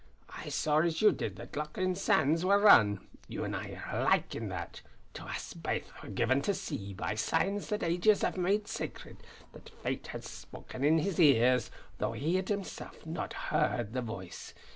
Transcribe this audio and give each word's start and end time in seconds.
I 0.35 0.49
saw, 0.49 0.79
as 0.79 1.03
you 1.03 1.11
did, 1.11 1.35
that 1.35 1.55
Lauchlane's 1.55 2.01
sands 2.01 2.43
were 2.43 2.57
run. 2.57 3.07
You 3.27 3.43
and 3.43 3.55
I 3.55 3.79
are 3.85 3.99
alike 3.99 4.33
in 4.33 4.49
that. 4.49 4.81
To 5.13 5.25
us 5.25 5.53
baith 5.53 5.91
was 6.01 6.13
given 6.15 6.41
to 6.41 6.55
see, 6.55 6.91
by 6.91 7.13
signs 7.13 7.69
that 7.69 7.83
ages 7.83 8.23
have 8.23 8.35
made 8.35 8.67
sacred, 8.67 9.17
that 9.53 9.69
Fate 9.69 10.07
had 10.07 10.23
spoken 10.23 10.83
in 10.83 10.97
his 10.97 11.19
ears 11.19 11.69
though 11.99 12.13
he 12.13 12.37
had 12.37 12.49
himself 12.49 13.05
not 13.05 13.31
heard 13.33 13.93
the 13.93 14.01
Voice. 14.01 14.55